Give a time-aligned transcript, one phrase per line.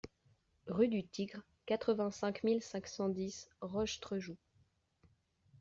[0.65, 4.39] Rue du Tigre, quatre-vingt-cinq mille cinq cent dix Rochetrejoux